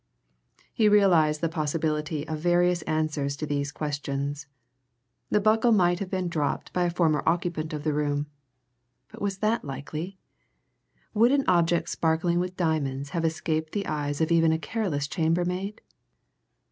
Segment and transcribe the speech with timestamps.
[0.73, 4.47] He realized the possibility of various answers to these questions.
[5.29, 8.25] The buckle might have been dropped by a former occupant of the room.
[9.09, 10.17] But was that likely?
[11.13, 15.81] Would an object sparkling with diamonds have escaped the eyes of even a careless chambermaid?